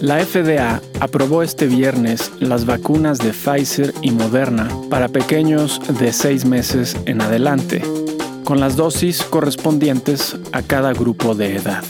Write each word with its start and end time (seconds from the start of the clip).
La 0.00 0.24
FDA 0.24 0.80
aprobó 1.00 1.42
este 1.42 1.66
viernes 1.66 2.30
las 2.38 2.66
vacunas 2.66 3.18
de 3.18 3.32
Pfizer 3.32 3.92
y 4.00 4.12
Moderna 4.12 4.68
para 4.88 5.08
pequeños 5.08 5.80
de 5.98 6.12
6 6.12 6.44
meses 6.44 6.96
en 7.06 7.20
adelante, 7.20 7.82
con 8.44 8.60
las 8.60 8.76
dosis 8.76 9.24
correspondientes 9.24 10.36
a 10.52 10.62
cada 10.62 10.92
grupo 10.92 11.34
de 11.34 11.56
edad. 11.56 11.82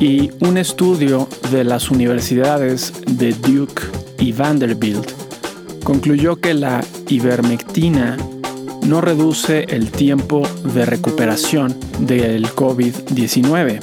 Y 0.00 0.32
un 0.40 0.58
estudio 0.58 1.28
de 1.52 1.62
las 1.62 1.92
universidades 1.92 2.92
de 3.06 3.32
Duke 3.34 3.82
y 4.18 4.32
Vanderbilt 4.32 5.08
concluyó 5.84 6.40
que 6.40 6.54
la 6.54 6.82
ivermectina 7.06 8.16
no 8.84 9.00
reduce 9.00 9.62
el 9.68 9.92
tiempo 9.92 10.42
de 10.74 10.86
recuperación 10.86 11.76
del 12.00 12.48
COVID-19. 12.48 13.78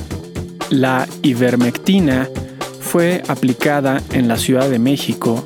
La 0.71 1.07
ivermectina 1.21 2.27
fue 2.89 3.21
aplicada 3.27 4.01
en 4.13 4.27
la 4.27 4.35
Ciudad 4.35 4.67
de 4.67 4.79
México 4.79 5.45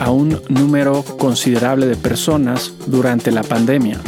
a 0.00 0.10
un 0.10 0.42
número 0.50 1.02
considerable 1.02 1.86
de 1.86 1.96
personas 1.96 2.74
durante 2.86 3.30
la 3.30 3.42
pandemia. 3.42 3.98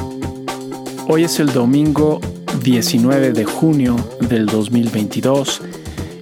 Hoy 1.09 1.25
es 1.25 1.41
el 1.41 1.55
domingo 1.55 2.21
19 2.63 3.33
de 3.33 3.47
junio 3.47 3.97
del 4.29 4.45
2022 4.45 5.63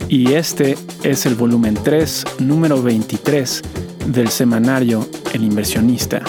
y 0.08 0.34
este 0.34 0.78
es 1.02 1.26
el 1.26 1.34
volumen 1.34 1.74
3, 1.74 2.24
número 2.38 2.80
23 2.80 3.62
del 4.06 4.28
semanario 4.28 5.04
El 5.32 5.42
inversionista. 5.42 6.22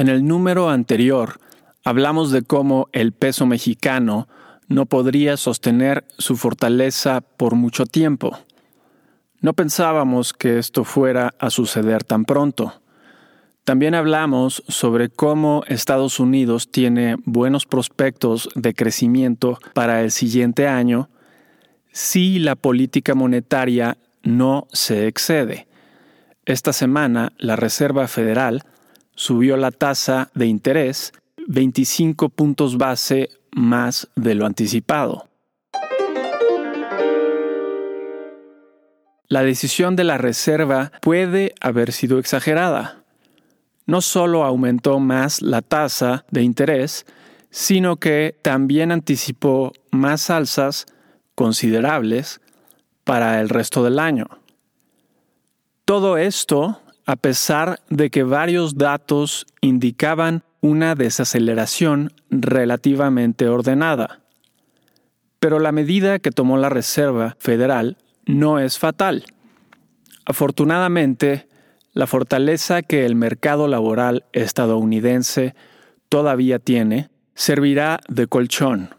En 0.00 0.08
el 0.08 0.26
número 0.26 0.70
anterior 0.70 1.40
hablamos 1.84 2.30
de 2.30 2.40
cómo 2.40 2.88
el 2.92 3.12
peso 3.12 3.44
mexicano 3.44 4.28
no 4.66 4.86
podría 4.86 5.36
sostener 5.36 6.06
su 6.16 6.38
fortaleza 6.38 7.20
por 7.20 7.54
mucho 7.54 7.84
tiempo. 7.84 8.38
No 9.42 9.52
pensábamos 9.52 10.32
que 10.32 10.58
esto 10.58 10.84
fuera 10.84 11.34
a 11.38 11.50
suceder 11.50 12.02
tan 12.02 12.24
pronto. 12.24 12.80
También 13.64 13.94
hablamos 13.94 14.62
sobre 14.68 15.10
cómo 15.10 15.64
Estados 15.66 16.18
Unidos 16.18 16.70
tiene 16.70 17.16
buenos 17.26 17.66
prospectos 17.66 18.48
de 18.54 18.72
crecimiento 18.72 19.58
para 19.74 20.00
el 20.00 20.12
siguiente 20.12 20.66
año 20.66 21.10
si 21.92 22.38
la 22.38 22.56
política 22.56 23.14
monetaria 23.14 23.98
no 24.22 24.66
se 24.72 25.08
excede. 25.08 25.68
Esta 26.46 26.72
semana 26.72 27.34
la 27.36 27.56
Reserva 27.56 28.08
Federal 28.08 28.62
subió 29.20 29.58
la 29.58 29.70
tasa 29.70 30.30
de 30.32 30.46
interés 30.46 31.12
25 31.46 32.30
puntos 32.30 32.78
base 32.78 33.28
más 33.52 34.08
de 34.16 34.34
lo 34.34 34.46
anticipado. 34.46 35.28
La 39.28 39.42
decisión 39.42 39.94
de 39.94 40.04
la 40.04 40.16
Reserva 40.16 40.90
puede 41.02 41.52
haber 41.60 41.92
sido 41.92 42.18
exagerada. 42.18 43.04
No 43.84 44.00
solo 44.00 44.42
aumentó 44.42 45.00
más 45.00 45.42
la 45.42 45.60
tasa 45.60 46.24
de 46.30 46.40
interés, 46.40 47.04
sino 47.50 47.96
que 47.96 48.38
también 48.40 48.90
anticipó 48.90 49.74
más 49.90 50.30
alzas 50.30 50.86
considerables 51.34 52.40
para 53.04 53.38
el 53.42 53.50
resto 53.50 53.84
del 53.84 53.98
año. 53.98 54.28
Todo 55.84 56.16
esto 56.16 56.80
a 57.10 57.16
pesar 57.16 57.80
de 57.88 58.08
que 58.08 58.22
varios 58.22 58.76
datos 58.76 59.44
indicaban 59.60 60.44
una 60.60 60.94
desaceleración 60.94 62.12
relativamente 62.30 63.48
ordenada. 63.48 64.20
Pero 65.40 65.58
la 65.58 65.72
medida 65.72 66.20
que 66.20 66.30
tomó 66.30 66.56
la 66.56 66.68
Reserva 66.68 67.34
Federal 67.40 67.96
no 68.26 68.60
es 68.60 68.78
fatal. 68.78 69.24
Afortunadamente, 70.24 71.48
la 71.94 72.06
fortaleza 72.06 72.82
que 72.82 73.04
el 73.04 73.16
mercado 73.16 73.66
laboral 73.66 74.24
estadounidense 74.32 75.56
todavía 76.08 76.60
tiene 76.60 77.10
servirá 77.34 77.98
de 78.08 78.28
colchón. 78.28 78.94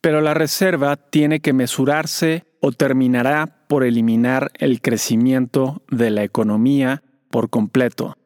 Pero 0.00 0.22
la 0.22 0.32
Reserva 0.32 0.96
tiene 0.96 1.40
que 1.40 1.52
mesurarse 1.52 2.46
o 2.60 2.72
terminará 2.72 3.66
por 3.68 3.84
eliminar 3.84 4.50
el 4.54 4.80
crecimiento 4.80 5.82
de 5.90 6.08
la 6.08 6.24
economía 6.24 7.02
por 7.30 7.50
completo. 7.50 8.16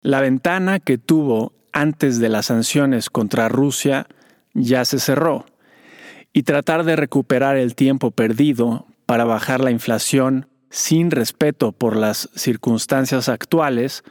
La 0.00 0.20
ventana 0.20 0.80
que 0.80 0.98
tuvo 0.98 1.52
antes 1.72 2.18
de 2.18 2.28
las 2.28 2.46
sanciones 2.46 3.10
contra 3.10 3.48
Rusia 3.48 4.06
ya 4.54 4.84
se 4.84 4.98
cerró, 4.98 5.46
y 6.32 6.42
tratar 6.44 6.84
de 6.84 6.96
recuperar 6.96 7.56
el 7.56 7.74
tiempo 7.74 8.10
perdido 8.10 8.86
para 9.06 9.24
bajar 9.24 9.60
la 9.60 9.70
inflación 9.70 10.48
sin 10.70 11.10
respeto 11.10 11.72
por 11.72 11.96
las 11.96 12.30
circunstancias 12.34 13.28
actuales 13.28 14.04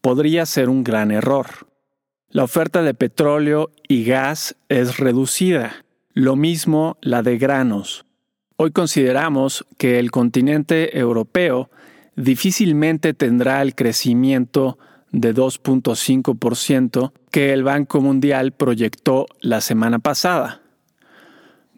podría 0.00 0.46
ser 0.46 0.68
un 0.68 0.84
gran 0.84 1.10
error. 1.10 1.46
La 2.30 2.44
oferta 2.44 2.82
de 2.82 2.94
petróleo 2.94 3.70
y 3.88 4.04
gas 4.04 4.54
es 4.68 4.98
reducida, 4.98 5.84
lo 6.12 6.36
mismo 6.36 6.98
la 7.00 7.22
de 7.22 7.38
granos. 7.38 8.04
Hoy 8.56 8.70
consideramos 8.70 9.66
que 9.76 9.98
el 9.98 10.10
continente 10.10 10.98
europeo 10.98 11.70
difícilmente 12.18 13.14
tendrá 13.14 13.62
el 13.62 13.74
crecimiento 13.74 14.78
de 15.12 15.34
2.5% 15.34 17.12
que 17.30 17.52
el 17.52 17.62
Banco 17.62 18.00
Mundial 18.00 18.52
proyectó 18.52 19.26
la 19.40 19.60
semana 19.60 20.00
pasada. 20.00 20.60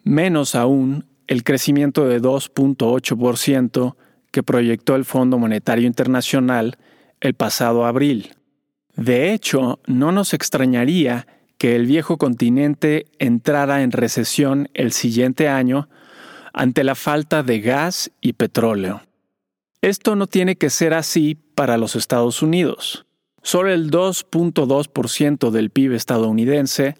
Menos 0.03 0.55
aún 0.55 1.05
el 1.27 1.43
crecimiento 1.43 2.07
de 2.07 2.19
2.8% 2.21 3.95
que 4.31 4.43
proyectó 4.43 4.95
el 4.95 5.05
Fondo 5.05 5.37
Monetario 5.37 5.85
Internacional 5.85 6.77
el 7.19 7.35
pasado 7.35 7.85
abril. 7.85 8.31
De 8.95 9.33
hecho, 9.33 9.79
no 9.85 10.11
nos 10.11 10.33
extrañaría 10.33 11.27
que 11.57 11.75
el 11.75 11.85
viejo 11.85 12.17
continente 12.17 13.05
entrara 13.19 13.83
en 13.83 13.91
recesión 13.91 14.69
el 14.73 14.91
siguiente 14.91 15.47
año 15.47 15.87
ante 16.51 16.83
la 16.83 16.95
falta 16.95 17.43
de 17.43 17.61
gas 17.61 18.11
y 18.19 18.33
petróleo. 18.33 19.01
Esto 19.81 20.15
no 20.15 20.27
tiene 20.27 20.57
que 20.57 20.69
ser 20.69 20.93
así 20.93 21.35
para 21.55 21.77
los 21.77 21.95
Estados 21.95 22.43
Unidos. 22.43 23.07
Solo 23.41 23.71
el 23.71 23.89
2.2% 23.89 25.49
del 25.49 25.71
PIB 25.71 25.93
estadounidense 25.93 26.95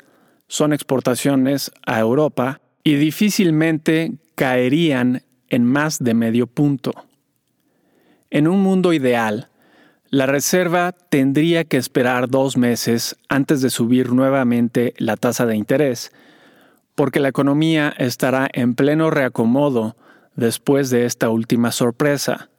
son 0.47 0.73
exportaciones 0.73 1.71
a 1.85 1.99
Europa 1.99 2.59
y 2.83 2.95
difícilmente 2.95 4.13
caerían 4.33 5.21
en 5.49 5.63
más 5.63 5.99
de 5.99 6.15
medio 6.15 6.47
punto. 6.47 6.91
En 8.31 8.47
un 8.47 8.61
mundo 8.61 8.93
ideal, 8.93 9.49
la 10.09 10.25
Reserva 10.25 10.91
tendría 10.91 11.65
que 11.65 11.77
esperar 11.77 12.29
dos 12.29 12.57
meses 12.57 13.15
antes 13.29 13.61
de 13.61 13.69
subir 13.69 14.11
nuevamente 14.11 14.95
la 14.97 15.17
tasa 15.17 15.45
de 15.45 15.55
interés, 15.55 16.11
porque 16.95 17.19
la 17.19 17.29
economía 17.29 17.93
estará 17.97 18.49
en 18.51 18.73
pleno 18.73 19.11
reacomodo 19.11 19.95
después 20.35 20.89
de 20.89 21.05
esta 21.05 21.29
última 21.29 21.71
sorpresa. 21.71 22.49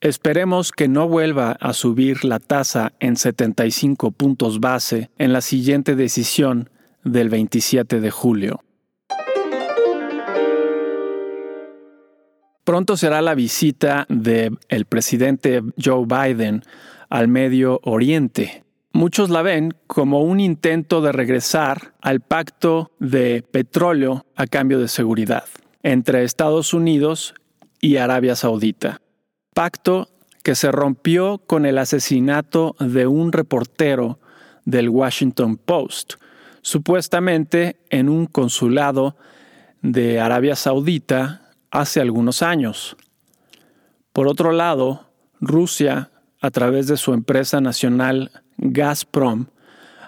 Esperemos 0.00 0.70
que 0.70 0.86
no 0.86 1.08
vuelva 1.08 1.56
a 1.58 1.72
subir 1.72 2.24
la 2.24 2.38
tasa 2.38 2.92
en 3.00 3.16
75 3.16 4.12
puntos 4.12 4.60
base 4.60 5.10
en 5.18 5.32
la 5.32 5.40
siguiente 5.40 5.96
decisión 5.96 6.70
del 7.02 7.28
27 7.28 7.98
de 7.98 8.10
julio. 8.12 8.60
Pronto 12.62 12.96
será 12.96 13.22
la 13.22 13.34
visita 13.34 14.06
del 14.08 14.84
presidente 14.88 15.62
Joe 15.82 16.06
Biden 16.06 16.62
al 17.08 17.26
Medio 17.26 17.80
Oriente. 17.82 18.62
Muchos 18.92 19.30
la 19.30 19.42
ven 19.42 19.74
como 19.88 20.22
un 20.22 20.38
intento 20.38 21.00
de 21.00 21.10
regresar 21.10 21.94
al 22.00 22.20
pacto 22.20 22.92
de 23.00 23.42
petróleo 23.42 24.26
a 24.36 24.46
cambio 24.46 24.78
de 24.78 24.86
seguridad 24.86 25.44
entre 25.82 26.22
Estados 26.22 26.72
Unidos 26.72 27.34
y 27.80 27.96
Arabia 27.96 28.36
Saudita 28.36 29.00
pacto 29.58 30.08
que 30.44 30.54
se 30.54 30.70
rompió 30.70 31.38
con 31.38 31.66
el 31.66 31.78
asesinato 31.78 32.76
de 32.78 33.08
un 33.08 33.32
reportero 33.32 34.20
del 34.64 34.88
Washington 34.88 35.56
Post, 35.56 36.14
supuestamente 36.62 37.80
en 37.90 38.08
un 38.08 38.26
consulado 38.26 39.16
de 39.82 40.20
Arabia 40.20 40.54
Saudita 40.54 41.50
hace 41.72 42.00
algunos 42.00 42.42
años. 42.42 42.96
Por 44.12 44.28
otro 44.28 44.52
lado, 44.52 45.10
Rusia, 45.40 46.12
a 46.40 46.52
través 46.52 46.86
de 46.86 46.96
su 46.96 47.12
empresa 47.12 47.60
nacional 47.60 48.30
Gazprom, 48.58 49.46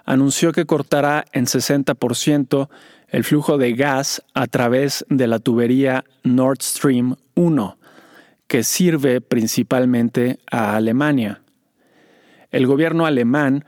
anunció 0.05 0.53
que 0.53 0.65
cortará 0.65 1.25
en 1.33 1.47
60% 1.47 2.69
el 3.09 3.25
flujo 3.25 3.59
de 3.59 3.73
gas 3.73 4.23
a 4.33 4.47
través 4.47 5.05
de 5.09 5.27
la 5.27 5.41
tubería 5.41 6.05
Nord 6.23 6.63
Stream 6.63 7.17
1 7.35 7.80
que 8.51 8.65
sirve 8.65 9.21
principalmente 9.21 10.41
a 10.51 10.75
Alemania. 10.75 11.41
El 12.51 12.67
gobierno 12.67 13.07
alemán 13.07 13.65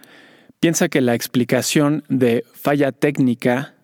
piensa 0.58 0.88
que 0.88 1.00
la 1.00 1.14
explicación 1.14 2.02
de 2.08 2.44
falla 2.52 2.90
técnica 2.90 3.75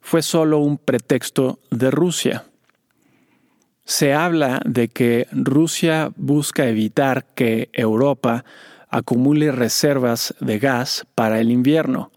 fue 0.00 0.20
solo 0.20 0.58
un 0.58 0.76
pretexto 0.76 1.60
de 1.70 1.92
Rusia. 1.92 2.46
Se 3.84 4.14
habla 4.14 4.60
de 4.64 4.88
que 4.88 5.28
Rusia 5.30 6.10
busca 6.16 6.66
evitar 6.66 7.26
que 7.36 7.70
Europa 7.72 8.44
acumule 8.88 9.52
reservas 9.52 10.34
de 10.40 10.58
gas 10.58 11.06
para 11.14 11.38
el 11.38 11.52
invierno. 11.52 12.10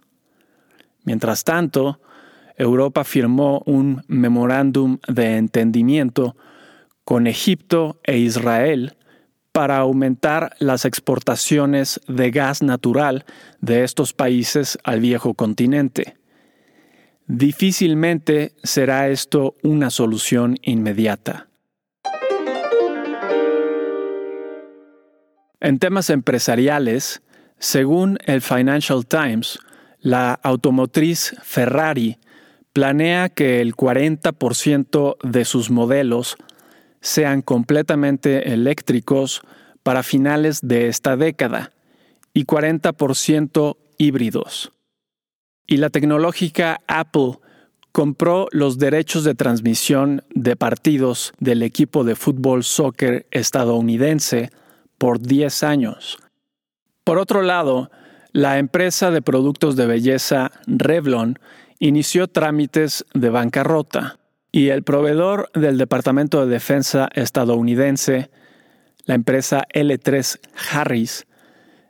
Mientras 1.03 1.43
tanto, 1.43 1.99
Europa 2.57 3.03
firmó 3.03 3.61
un 3.67 4.03
memorándum 4.07 4.97
de 5.07 5.37
entendimiento 5.37 6.35
con 7.03 7.27
Egipto 7.27 7.99
e 8.03 8.17
Israel 8.17 8.97
para 9.51 9.77
aumentar 9.77 10.55
las 10.59 10.85
exportaciones 10.85 11.99
de 12.07 12.31
gas 12.31 12.61
natural 12.61 13.25
de 13.59 13.83
estos 13.83 14.13
países 14.13 14.77
al 14.83 15.01
viejo 15.01 15.33
continente. 15.33 16.15
Difícilmente 17.27 18.53
será 18.63 19.09
esto 19.09 19.55
una 19.63 19.89
solución 19.89 20.57
inmediata. 20.61 21.47
En 25.59 25.77
temas 25.79 26.09
empresariales, 26.09 27.21
según 27.59 28.17
el 28.25 28.41
Financial 28.41 29.05
Times, 29.05 29.59
la 29.99 30.33
automotriz 30.33 31.35
Ferrari 31.43 32.17
planea 32.73 33.29
que 33.29 33.61
el 33.61 33.75
40% 33.75 35.17
de 35.23 35.45
sus 35.45 35.69
modelos 35.69 36.37
sean 37.01 37.41
completamente 37.41 38.53
eléctricos 38.53 39.41
para 39.83 40.03
finales 40.03 40.59
de 40.61 40.87
esta 40.87 41.17
década 41.17 41.71
y 42.33 42.45
40% 42.45 43.77
híbridos. 43.97 44.71
Y 45.67 45.77
la 45.77 45.89
tecnológica 45.89 46.81
Apple 46.87 47.39
compró 47.91 48.47
los 48.51 48.77
derechos 48.77 49.23
de 49.23 49.35
transmisión 49.35 50.23
de 50.33 50.55
partidos 50.55 51.33
del 51.39 51.61
equipo 51.63 52.03
de 52.03 52.15
fútbol 52.15 52.63
soccer 52.63 53.27
estadounidense 53.31 54.51
por 54.97 55.19
10 55.19 55.63
años. 55.63 56.19
Por 57.03 57.17
otro 57.17 57.41
lado, 57.41 57.91
la 58.31 58.59
empresa 58.59 59.11
de 59.11 59.21
productos 59.21 59.75
de 59.75 59.87
belleza 59.87 60.51
Revlon 60.67 61.37
inició 61.79 62.27
trámites 62.27 63.05
de 63.13 63.29
bancarrota 63.29 64.20
y 64.51 64.69
el 64.69 64.83
proveedor 64.83 65.49
del 65.53 65.77
Departamento 65.77 66.45
de 66.45 66.51
Defensa 66.51 67.09
estadounidense, 67.13 68.29
la 69.05 69.15
empresa 69.15 69.65
L3 69.73 70.39
Harris, 70.71 71.25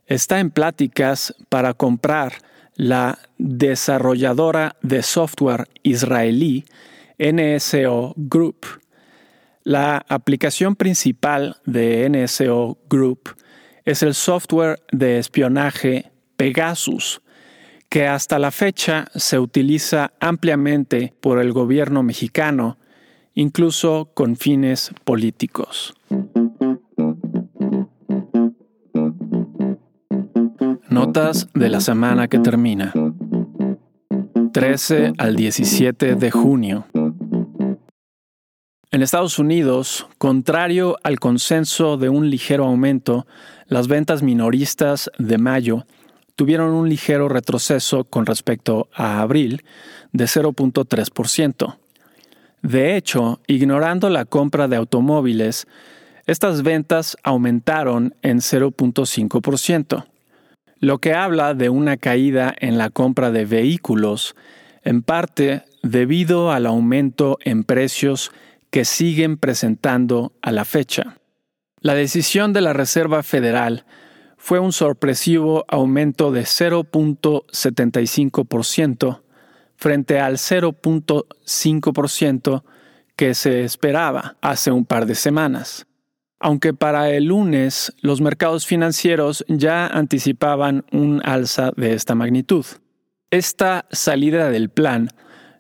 está 0.05 0.39
en 0.39 0.51
pláticas 0.51 1.35
para 1.49 1.73
comprar 1.73 2.33
la 2.75 3.19
desarrolladora 3.37 4.75
de 4.81 5.01
software 5.01 5.67
israelí 5.83 6.65
NSO 7.17 8.13
Group. 8.15 8.65
La 9.63 10.05
aplicación 10.07 10.75
principal 10.75 11.57
de 11.65 12.09
NSO 12.09 12.79
Group 12.89 13.35
es 13.85 14.03
el 14.03 14.13
software 14.13 14.81
de 14.91 15.19
espionaje 15.19 16.11
Pegasus, 16.37 17.21
que 17.91 18.07
hasta 18.07 18.39
la 18.39 18.51
fecha 18.51 19.07
se 19.15 19.37
utiliza 19.37 20.13
ampliamente 20.21 21.13
por 21.19 21.39
el 21.39 21.51
gobierno 21.51 22.03
mexicano, 22.03 22.77
incluso 23.33 24.11
con 24.13 24.37
fines 24.37 24.91
políticos. 25.03 25.93
Notas 30.89 31.49
de 31.53 31.67
la 31.67 31.81
semana 31.81 32.29
que 32.29 32.39
termina. 32.39 32.93
13 34.53 35.11
al 35.17 35.35
17 35.35 36.15
de 36.15 36.31
junio. 36.31 36.85
En 38.89 39.01
Estados 39.01 39.37
Unidos, 39.37 40.07
contrario 40.17 40.95
al 41.03 41.19
consenso 41.19 41.97
de 41.97 42.07
un 42.07 42.29
ligero 42.29 42.65
aumento, 42.65 43.27
las 43.67 43.89
ventas 43.89 44.23
minoristas 44.23 45.11
de 45.17 45.37
mayo 45.37 45.85
tuvieron 46.35 46.71
un 46.71 46.89
ligero 46.89 47.29
retroceso 47.29 48.03
con 48.03 48.25
respecto 48.25 48.89
a 48.93 49.21
abril 49.21 49.63
de 50.11 50.25
0.3%. 50.25 51.77
De 52.61 52.95
hecho, 52.95 53.39
ignorando 53.47 54.09
la 54.09 54.25
compra 54.25 54.67
de 54.67 54.75
automóviles, 54.75 55.67
estas 56.27 56.61
ventas 56.61 57.17
aumentaron 57.23 58.15
en 58.21 58.37
0.5%, 58.37 60.05
lo 60.79 60.97
que 60.99 61.13
habla 61.13 61.53
de 61.53 61.69
una 61.69 61.97
caída 61.97 62.53
en 62.59 62.77
la 62.77 62.89
compra 62.89 63.31
de 63.31 63.45
vehículos, 63.45 64.35
en 64.83 65.01
parte 65.01 65.63
debido 65.83 66.51
al 66.51 66.65
aumento 66.65 67.37
en 67.43 67.63
precios 67.63 68.31
que 68.69 68.85
siguen 68.85 69.37
presentando 69.37 70.31
a 70.41 70.51
la 70.51 70.65
fecha. 70.65 71.17
La 71.81 71.95
decisión 71.95 72.53
de 72.53 72.61
la 72.61 72.73
Reserva 72.73 73.23
Federal 73.23 73.85
fue 74.43 74.57
un 74.57 74.73
sorpresivo 74.73 75.65
aumento 75.67 76.31
de 76.31 76.41
0.75% 76.41 79.21
frente 79.75 80.19
al 80.19 80.37
0.5% 80.37 82.63
que 83.15 83.35
se 83.35 83.63
esperaba 83.63 84.37
hace 84.41 84.71
un 84.71 84.85
par 84.85 85.05
de 85.05 85.13
semanas. 85.13 85.85
Aunque 86.39 86.73
para 86.73 87.11
el 87.11 87.25
lunes 87.25 87.93
los 88.01 88.19
mercados 88.19 88.65
financieros 88.65 89.45
ya 89.47 89.85
anticipaban 89.85 90.85
un 90.91 91.21
alza 91.23 91.69
de 91.77 91.93
esta 91.93 92.15
magnitud. 92.15 92.65
Esta 93.29 93.85
salida 93.91 94.49
del 94.49 94.69
plan 94.69 95.09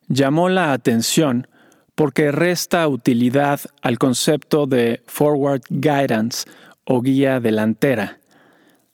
llamó 0.07 0.49
la 0.49 0.73
atención 0.73 1.45
porque 1.93 2.31
resta 2.31 2.87
utilidad 2.87 3.59
al 3.83 3.99
concepto 3.99 4.65
de 4.65 5.03
forward 5.05 5.61
guidance 5.69 6.49
o 6.83 7.01
guía 7.01 7.39
delantera 7.39 8.20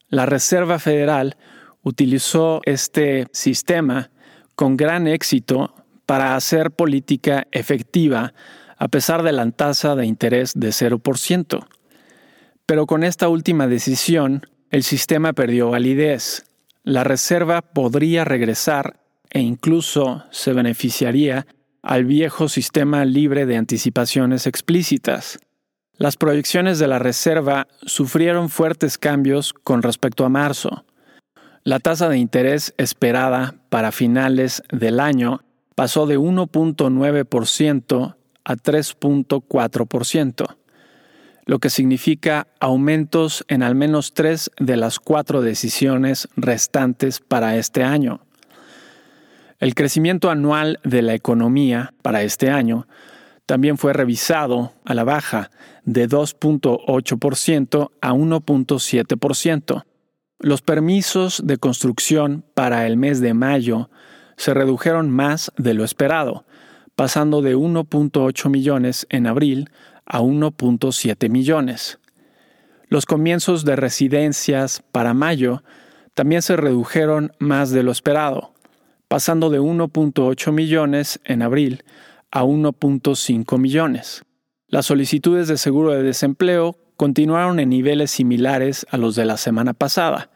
la 0.09 0.25
Reserva 0.25 0.80
Federal 0.80 1.38
utilizó 1.83 2.62
este 2.65 3.27
sistema 3.31 4.09
con 4.56 4.77
gran 4.77 5.07
éxito 5.07 5.74
para 6.06 6.36
hacer 6.36 6.71
política 6.71 7.48
efectiva 7.51 8.33
a 8.77 8.88
pesar 8.88 9.24
de 9.24 9.31
la 9.31 9.50
tasa 9.51 9.95
de 9.95 10.06
interés 10.06 10.54
de 10.56 10.69
0%. 10.69 11.68
Pero 12.65 12.86
con 12.86 13.04
esta 13.04 13.27
última 13.27 13.67
decisión, 13.67 14.46
el 14.70 14.84
sistema 14.84 15.34
perdió 15.34 15.70
validez. 15.72 16.46
La 16.84 17.03
Reserva 17.03 17.62
podría 17.62 18.24
regresar 18.24 19.00
e 19.29 19.39
incluso 19.39 20.24
se 20.32 20.53
beneficiaría 20.53 21.48
al 21.82 22.05
viejo 22.05 22.50
sistema 22.50 23.05
libre 23.05 23.46
de 23.46 23.58
anticipaciones 23.58 24.48
explícitas. 24.48 25.39
Las 25.98 26.16
proyecciones 26.16 26.77
de 26.77 26.88
la 26.88 27.00
Reserva 27.00 27.68
sufrieron 27.84 28.50
fuertes 28.50 29.00
cambios 29.00 29.51
con 29.51 29.82
respecto 29.82 30.25
a 30.25 30.30
marzo. 30.30 30.86
La 31.63 31.80
tasa 31.80 32.08
de 32.08 32.20
interés 32.20 32.75
esperada 32.77 33.56
para 33.70 33.92
finales 33.92 34.62
del 34.72 35.00
año 35.00 35.42
pasó 35.74 36.06
de 36.06 36.20
1.9% 36.20 38.16
a 38.46 38.56
3.4%, 38.56 40.56
lo 41.46 41.60
que 41.60 41.70
significa 41.72 42.48
aumentos 42.60 43.44
en 43.48 43.63
al 43.63 43.74
menos 43.74 44.13
tres 44.13 44.51
de 44.60 44.77
las 44.77 45.00
cuatro 45.00 45.42
decisiones 45.42 46.27
restantes 46.36 47.22
para 47.22 47.58
este 47.58 47.84
año. 47.84 48.22
El 49.60 49.74
crecimiento 49.74 50.30
anual 50.30 50.80
de 50.84 51.01
la 51.01 51.16
economía 51.16 51.96
para 52.04 52.22
este 52.22 52.51
año 52.51 52.86
también 53.48 53.77
fue 53.77 53.94
revisado 53.94 54.74
a 54.86 54.94
la 54.94 55.06
baja 55.06 55.50
de 55.84 56.08
2.8% 56.08 57.92
a 58.01 58.13
1.7%. 58.13 59.84
Los 60.39 60.62
permisos 60.62 61.42
de 61.44 61.58
construcción 61.58 62.44
para 62.54 62.86
el 62.86 62.98
mes 62.98 63.22
de 63.22 63.34
mayo 63.34 63.89
se 64.36 64.54
redujeron 64.54 65.10
más 65.10 65.51
de 65.58 65.74
lo 65.74 65.86
esperado, 65.86 66.46
pasando 66.96 67.42
de 67.42 67.56
1.8 67.56 68.50
millones 68.50 69.08
en 69.10 69.25
abril 69.27 69.72
a 70.06 70.20
1.7 70.20 71.30
millones. 71.30 72.00
Los 72.89 73.06
comienzos 73.06 73.63
de 73.63 73.77
residencias 73.77 74.84
para 74.92 75.13
mayo 75.13 75.63
también 76.13 76.42
se 76.42 76.58
redujeron 76.58 77.32
más 77.39 77.72
de 77.72 77.84
lo 77.84 77.94
esperado, 77.94 78.54
pasando 79.08 79.50
de 79.50 79.62
1.8 79.62 80.51
millones 80.51 81.22
en 81.24 81.42
abril 81.44 81.86
a 82.31 82.43
1.5 82.43 83.57
millones. 83.57 84.24
Las 84.67 84.86
solicitudes 84.86 85.48
de 85.48 85.57
seguro 85.57 85.91
de 85.91 86.03
desempleo 86.03 86.75
continuaron 86.98 87.60
en 87.60 87.69
niveles 87.69 88.12
similares 88.12 88.86
a 88.89 88.98
los 88.98 89.15
de 89.15 89.25
la 89.25 89.38
semana 89.38 89.74
pasada. 89.74 90.29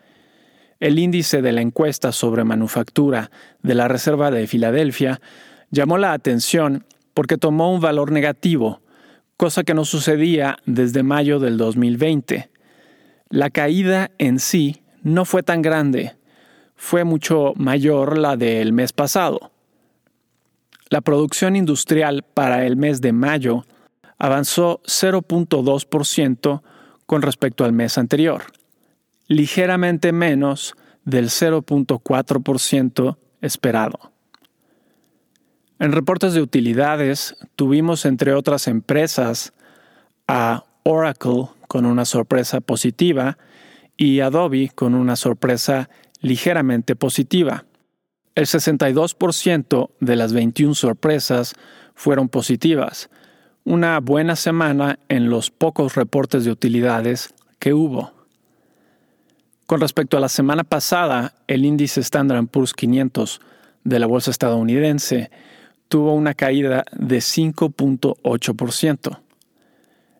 El 0.79 0.99
índice 0.99 1.41
de 1.41 1.51
la 1.51 1.61
encuesta 1.61 2.11
sobre 2.11 2.43
manufactura 2.43 3.29
de 3.61 3.75
la 3.75 3.87
Reserva 3.87 4.31
de 4.31 4.47
Filadelfia 4.47 5.21
llamó 5.69 5.97
la 5.97 6.13
atención 6.13 6.85
porque 7.13 7.37
tomó 7.37 7.73
un 7.73 7.81
valor 7.81 8.11
negativo, 8.11 8.81
cosa 9.37 9.63
que 9.63 9.73
no 9.73 9.85
sucedía 9.85 10.57
desde 10.65 11.03
mayo 11.03 11.39
del 11.39 11.57
2020. 11.57 12.49
La 13.29 13.49
caída 13.49 14.11
en 14.17 14.39
sí 14.39 14.81
no 15.03 15.25
fue 15.25 15.43
tan 15.43 15.61
grande, 15.61 16.15
fue 16.75 17.03
mucho 17.03 17.53
mayor 17.55 18.17
la 18.17 18.37
del 18.37 18.73
mes 18.73 18.93
pasado. 18.93 19.50
La 20.91 20.99
producción 20.99 21.55
industrial 21.55 22.25
para 22.33 22.65
el 22.65 22.75
mes 22.75 22.99
de 22.99 23.13
mayo 23.13 23.65
avanzó 24.17 24.81
0.2% 24.83 26.61
con 27.05 27.21
respecto 27.21 27.63
al 27.63 27.71
mes 27.71 27.97
anterior, 27.97 28.43
ligeramente 29.27 30.11
menos 30.11 30.75
del 31.05 31.29
0.4% 31.29 33.17
esperado. 33.39 34.11
En 35.79 35.93
reportes 35.93 36.33
de 36.33 36.41
utilidades 36.41 37.37
tuvimos 37.55 38.03
entre 38.03 38.33
otras 38.33 38.67
empresas 38.67 39.53
a 40.27 40.65
Oracle 40.83 41.45
con 41.69 41.85
una 41.85 42.03
sorpresa 42.03 42.59
positiva 42.59 43.37
y 43.95 44.19
Adobe 44.19 44.69
con 44.75 44.95
una 44.95 45.15
sorpresa 45.15 45.89
ligeramente 46.19 46.97
positiva. 46.97 47.63
El 48.33 48.45
62% 48.45 49.89
de 49.99 50.15
las 50.15 50.31
21 50.31 50.73
sorpresas 50.73 51.53
fueron 51.95 52.29
positivas, 52.29 53.09
una 53.65 53.99
buena 53.99 54.37
semana 54.37 54.99
en 55.09 55.29
los 55.29 55.51
pocos 55.51 55.95
reportes 55.95 56.45
de 56.45 56.51
utilidades 56.51 57.33
que 57.59 57.73
hubo. 57.73 58.13
Con 59.65 59.81
respecto 59.81 60.17
a 60.17 60.21
la 60.21 60.29
semana 60.29 60.63
pasada, 60.63 61.33
el 61.47 61.65
índice 61.65 61.99
Standard 61.99 62.47
Poor's 62.47 62.73
500 62.73 63.41
de 63.83 63.99
la 63.99 64.07
bolsa 64.07 64.31
estadounidense 64.31 65.29
tuvo 65.89 66.13
una 66.13 66.33
caída 66.33 66.85
de 66.93 67.17
5.8%. 67.17 69.19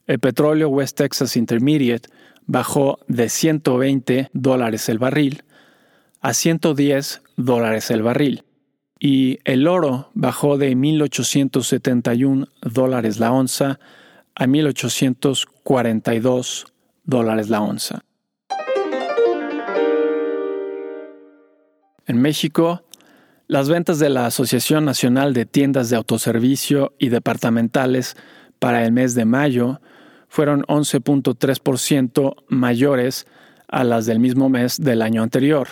El 0.07 0.19
petróleo 0.19 0.67
West 0.67 0.97
Texas 0.97 1.37
Intermediate 1.37 2.09
bajó 2.45 2.99
de 3.07 3.29
120 3.29 4.29
dólares 4.33 4.89
el 4.89 4.99
barril 4.99 5.43
a 6.19 6.33
110 6.33 7.21
dólares 7.41 7.91
el 7.91 8.03
barril 8.03 8.45
y 9.03 9.39
el 9.45 9.67
oro 9.67 10.11
bajó 10.13 10.59
de 10.59 10.75
1.871 10.75 12.47
dólares 12.61 13.19
la 13.19 13.31
onza 13.31 13.79
a 14.35 14.45
1.842 14.45 16.67
dólares 17.03 17.49
la 17.49 17.61
onza. 17.61 18.03
En 22.05 22.21
México, 22.21 22.83
las 23.47 23.69
ventas 23.69 23.97
de 23.97 24.09
la 24.09 24.27
Asociación 24.27 24.85
Nacional 24.85 25.33
de 25.33 25.47
Tiendas 25.47 25.89
de 25.89 25.95
Autoservicio 25.95 26.93
y 26.99 27.09
Departamentales 27.09 28.15
para 28.59 28.85
el 28.85 28.91
mes 28.91 29.15
de 29.15 29.25
mayo 29.25 29.81
fueron 30.27 30.61
11.3% 30.63 32.35
mayores 32.49 33.25
a 33.67 33.83
las 33.83 34.05
del 34.05 34.19
mismo 34.19 34.47
mes 34.47 34.79
del 34.79 35.01
año 35.01 35.23
anterior 35.23 35.67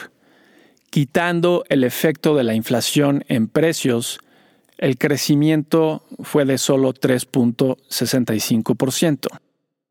Quitando 0.89 1.63
el 1.69 1.84
efecto 1.84 2.36
de 2.36 2.43
la 2.43 2.55
inflación 2.55 3.24
en 3.27 3.48
precios, 3.48 4.19
el 4.77 4.98
crecimiento 4.98 6.03
fue 6.24 6.46
de 6.46 6.58
solo 6.58 6.91
3.65%. 6.93 9.27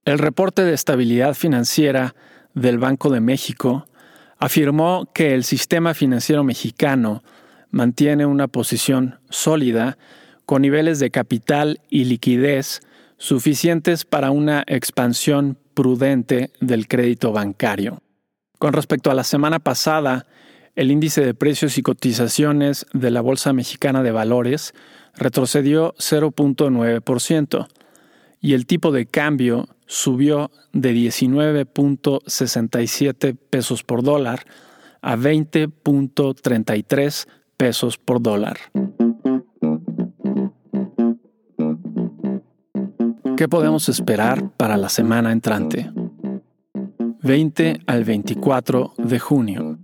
El 0.05 0.19
reporte 0.19 0.65
de 0.65 0.75
estabilidad 0.75 1.35
financiera 1.35 2.17
del 2.55 2.79
Banco 2.79 3.11
de 3.11 3.21
México 3.21 3.87
afirmó 4.39 5.09
que 5.13 5.35
el 5.35 5.45
sistema 5.45 5.95
financiero 5.95 6.43
mexicano 6.43 7.23
mantiene 7.71 8.27
una 8.27 8.49
posición 8.49 9.21
sólida 9.29 9.99
con 10.47 10.63
niveles 10.63 10.99
de 10.99 11.11
capital 11.11 11.81
y 11.91 12.05
liquidez 12.05 12.81
suficientes 13.19 14.05
para 14.05 14.31
una 14.31 14.65
expansión 14.67 15.59
prudente 15.75 16.51
del 16.61 16.89
crédito 16.89 17.33
bancario. 17.33 18.03
Con 18.59 18.73
respecto 18.73 19.11
a 19.11 19.15
la 19.15 19.25
semana 19.25 19.59
pasada, 19.59 20.27
el 20.79 20.91
índice 20.93 21.25
de 21.25 21.35
precios 21.35 21.77
y 21.77 21.83
cotizaciones 21.83 22.87
de 22.93 23.11
la 23.11 23.21
Bolsa 23.21 23.53
Mexicana 23.53 24.05
de 24.05 24.13
Valores 24.13 24.75
retrocedió 25.17 25.93
0.9% 25.95 27.67
y 28.41 28.55
el 28.55 28.65
tipo 28.65 28.93
de 28.93 29.07
cambio 29.07 29.67
subió 29.87 30.53
de 30.73 30.95
19.67 30.95 33.37
pesos 33.51 33.83
por 33.83 34.05
dólar 34.05 34.45
a 35.03 35.17
20.33 35.17 37.27
pesos 37.57 37.99
por 37.99 38.23
dólar. 38.23 38.59
¿Qué 43.37 43.49
podemos 43.49 43.89
esperar 43.89 44.53
para 44.57 44.77
la 44.77 44.91
semana 44.91 45.33
entrante? 45.33 45.91
20 47.23 47.81
al 47.85 48.05
24 48.05 48.95
de 48.97 49.19
junio. 49.19 49.81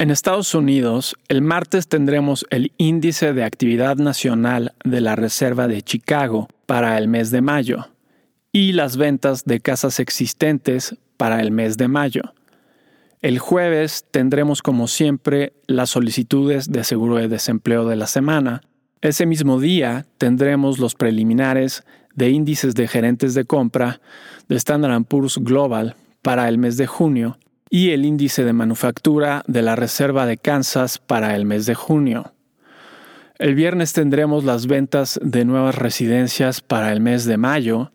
En 0.00 0.12
Estados 0.12 0.54
Unidos, 0.54 1.16
el 1.26 1.42
martes 1.42 1.88
tendremos 1.88 2.46
el 2.50 2.70
índice 2.78 3.32
de 3.32 3.42
actividad 3.42 3.96
nacional 3.96 4.72
de 4.84 5.00
la 5.00 5.16
Reserva 5.16 5.66
de 5.66 5.82
Chicago 5.82 6.46
para 6.66 6.96
el 6.98 7.08
mes 7.08 7.32
de 7.32 7.40
mayo 7.40 7.88
y 8.52 8.74
las 8.74 8.96
ventas 8.96 9.44
de 9.44 9.58
casas 9.58 9.98
existentes 9.98 10.96
para 11.16 11.40
el 11.40 11.50
mes 11.50 11.78
de 11.78 11.88
mayo. 11.88 12.22
El 13.22 13.40
jueves 13.40 14.04
tendremos 14.08 14.62
como 14.62 14.86
siempre 14.86 15.52
las 15.66 15.90
solicitudes 15.90 16.70
de 16.70 16.84
seguro 16.84 17.16
de 17.16 17.26
desempleo 17.26 17.84
de 17.84 17.96
la 17.96 18.06
semana. 18.06 18.60
Ese 19.00 19.26
mismo 19.26 19.58
día 19.58 20.06
tendremos 20.16 20.78
los 20.78 20.94
preliminares 20.94 21.82
de 22.14 22.30
índices 22.30 22.76
de 22.76 22.86
gerentes 22.86 23.34
de 23.34 23.46
compra 23.46 24.00
de 24.48 24.54
Standard 24.54 25.02
Poor's 25.06 25.38
Global 25.38 25.96
para 26.22 26.48
el 26.48 26.56
mes 26.56 26.76
de 26.76 26.86
junio 26.86 27.36
y 27.70 27.90
el 27.90 28.04
índice 28.04 28.44
de 28.44 28.52
manufactura 28.52 29.42
de 29.46 29.62
la 29.62 29.76
Reserva 29.76 30.26
de 30.26 30.38
Kansas 30.38 30.98
para 30.98 31.36
el 31.36 31.44
mes 31.44 31.66
de 31.66 31.74
junio. 31.74 32.32
El 33.38 33.54
viernes 33.54 33.92
tendremos 33.92 34.42
las 34.42 34.66
ventas 34.66 35.20
de 35.22 35.44
nuevas 35.44 35.76
residencias 35.76 36.60
para 36.60 36.92
el 36.92 37.00
mes 37.00 37.24
de 37.24 37.36
mayo 37.36 37.92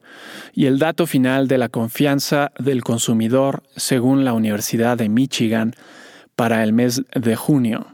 y 0.54 0.68
el 0.68 0.80
dato 0.80 1.06
final 1.06 1.50
de 1.50 1.58
la 1.58 1.68
confianza 1.68 2.54
del 2.60 2.82
consumidor 2.82 3.64
según 3.76 4.24
la 4.24 4.32
Universidad 4.32 4.98
de 4.98 5.10
Michigan 5.10 5.76
para 6.38 6.64
el 6.64 6.72
mes 6.72 7.02
de 7.14 7.36
junio. 7.36 7.88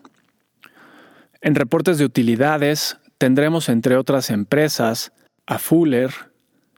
En 1.42 1.56
reportes 1.56 1.98
de 1.98 2.06
utilidades 2.06 2.98
tendremos 3.18 3.68
entre 3.68 3.96
otras 3.98 4.30
empresas 4.30 5.12
a 5.48 5.58
Fuller, 5.58 6.12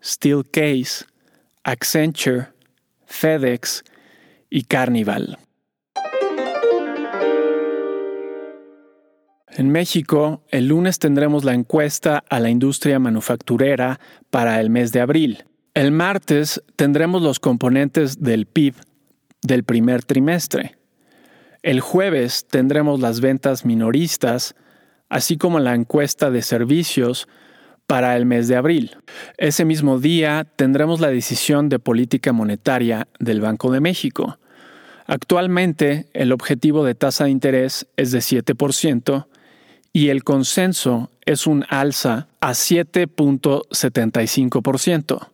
Steelcase, 0.02 1.06
Accenture, 1.64 2.48
FedEx 3.06 3.84
y 4.52 4.66
Carnival. 4.66 5.40
En 9.54 9.70
México, 9.70 10.44
el 10.50 10.68
lunes 10.68 11.00
tendremos 11.00 11.44
la 11.44 11.54
encuesta 11.54 12.24
a 12.30 12.40
la 12.40 12.50
industria 12.50 13.00
manufacturera 13.00 14.00
para 14.30 14.60
el 14.62 14.70
mes 14.70 14.92
de 14.92 15.02
abril. 15.02 15.46
El 15.74 15.92
martes 15.92 16.62
tendremos 16.76 17.22
los 17.22 17.40
componentes 17.40 18.22
del 18.22 18.46
PIB 18.46 18.76
del 19.42 19.64
primer 19.64 20.04
trimestre. 20.04 20.78
El 21.64 21.80
jueves 21.80 22.46
tendremos 22.50 23.00
las 23.00 23.22
ventas 23.22 23.66
minoristas, 23.66 24.56
así 25.10 25.38
como 25.38 25.60
la 25.60 25.76
encuesta 25.76 26.30
de 26.30 26.42
servicios 26.42 27.28
para 27.88 28.16
el 28.16 28.26
mes 28.26 28.48
de 28.48 28.56
abril. 28.56 28.98
Ese 29.38 29.66
mismo 29.66 30.00
día 30.00 30.48
tendremos 30.56 31.02
la 31.02 31.10
decisión 31.10 31.70
de 31.70 31.80
política 31.80 32.32
monetaria 32.32 33.08
del 33.20 33.42
Banco 33.42 33.72
de 33.72 33.82
México. 33.82 34.40
Actualmente 35.12 36.08
el 36.14 36.32
objetivo 36.32 36.84
de 36.86 36.96
tasa 36.96 37.26
de 37.26 37.32
interés 37.32 37.86
es 37.98 38.14
de 38.14 38.20
7% 38.20 39.28
y 39.92 40.08
el 40.08 40.24
consenso 40.24 41.12
es 41.26 41.48
un 41.48 41.66
alza 41.68 42.30
a 42.40 42.52
7.75%, 42.52 45.28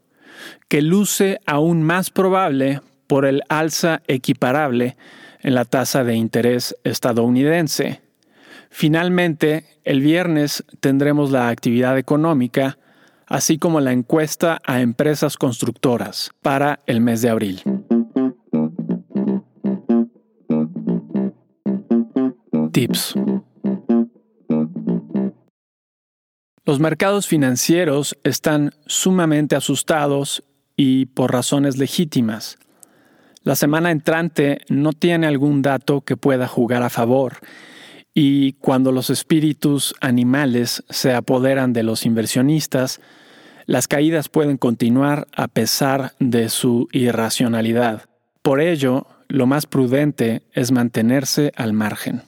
que 0.68 0.82
luce 0.82 1.40
aún 1.46 1.84
más 1.84 2.10
probable 2.10 2.82
por 3.06 3.28
el 3.28 3.44
alza 3.50 4.02
equiparable 4.08 4.98
en 5.42 5.54
la 5.54 5.64
tasa 5.64 6.04
de 6.04 6.16
interés 6.16 6.76
estadounidense. 6.84 8.02
Finalmente, 8.72 9.66
el 9.84 10.02
viernes 10.02 10.64
tendremos 10.80 11.30
la 11.30 11.50
actividad 11.50 12.00
económica, 12.00 12.80
así 13.28 13.60
como 13.60 13.80
la 13.80 13.92
encuesta 13.92 14.60
a 14.66 14.82
empresas 14.82 15.38
constructoras 15.38 16.32
para 16.42 16.80
el 16.88 17.00
mes 17.00 17.22
de 17.22 17.30
abril. 17.30 17.77
Tips. 22.78 23.16
Los 26.64 26.80
mercados 26.80 27.26
financieros 27.26 28.16
están 28.24 28.72
sumamente 28.86 29.56
asustados 29.56 30.44
y 30.76 31.08
por 31.08 31.34
razones 31.34 31.80
legítimas. 31.80 32.60
La 33.42 33.56
semana 33.56 33.90
entrante 33.90 34.60
no 34.70 34.94
tiene 34.94 35.26
algún 35.26 35.64
dato 35.64 36.02
que 36.02 36.18
pueda 36.18 36.48
jugar 36.48 36.84
a 36.84 36.92
favor 36.92 37.38
y 38.14 38.54
cuando 38.54 38.92
los 38.92 39.10
espíritus 39.10 39.96
animales 40.00 40.84
se 40.88 41.16
apoderan 41.16 41.74
de 41.74 41.82
los 41.82 42.06
inversionistas, 42.06 43.02
las 43.66 43.88
caídas 43.88 44.30
pueden 44.30 44.58
continuar 44.58 45.26
a 45.36 45.48
pesar 45.48 46.14
de 46.20 46.50
su 46.50 46.90
irracionalidad. 46.92 48.04
Por 48.44 48.62
ello, 48.62 49.08
lo 49.30 49.48
más 49.48 49.66
prudente 49.66 50.44
es 50.54 50.72
mantenerse 50.72 51.52
al 51.56 51.74
margen. 51.74 52.22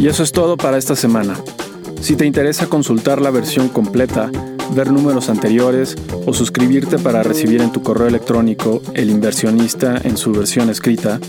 Y 0.00 0.08
eso 0.08 0.22
es 0.22 0.32
todo 0.32 0.56
para 0.56 0.78
esta 0.78 0.96
semana. 0.96 1.36
Si 2.00 2.16
te 2.16 2.24
interesa 2.24 2.68
consultar 2.68 3.20
la 3.20 3.30
versión 3.30 3.68
completa, 3.68 4.30
ver 4.74 4.90
números 4.90 5.28
anteriores 5.28 5.94
o 6.24 6.32
suscribirte 6.32 6.98
para 6.98 7.22
recibir 7.22 7.60
en 7.60 7.70
tu 7.70 7.82
correo 7.82 8.08
electrónico 8.08 8.80
El 8.94 9.10
inversionista 9.10 10.00
en 10.02 10.16
su 10.16 10.32
versión 10.32 10.70
escrita, 10.70 11.20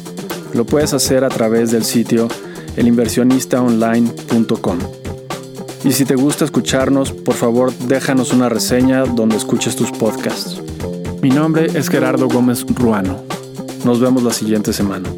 lo 0.53 0.65
puedes 0.65 0.93
hacer 0.93 1.25
a 1.25 1.29
través 1.29 1.71
del 1.71 1.83
sitio 1.83 2.29
elinversionistaonline.com. 2.77 4.79
Y 5.83 5.91
si 5.91 6.05
te 6.05 6.15
gusta 6.15 6.45
escucharnos, 6.45 7.11
por 7.11 7.35
favor 7.35 7.73
déjanos 7.73 8.31
una 8.31 8.47
reseña 8.47 9.03
donde 9.03 9.35
escuches 9.35 9.75
tus 9.75 9.91
podcasts. 9.91 10.61
Mi 11.21 11.29
nombre 11.29 11.67
es 11.73 11.89
Gerardo 11.89 12.29
Gómez 12.29 12.65
Ruano. 12.73 13.17
Nos 13.83 13.99
vemos 13.99 14.23
la 14.23 14.31
siguiente 14.31 14.71
semana. 14.71 15.09